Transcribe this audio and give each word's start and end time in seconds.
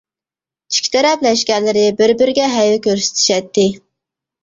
ئىككى 0.73 0.91
تەرەپ 0.95 1.27
لەشكەرلىرى 1.27 1.85
بىر-بىرىگە 2.01 2.51
ھەيۋە 2.57 2.83
كۆرسىتىشەتتى. 2.91 3.73